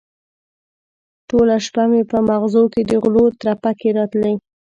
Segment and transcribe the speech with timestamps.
[1.29, 4.33] ټوله شپه مې په مغزو کې د غلو ترپکې راتلې.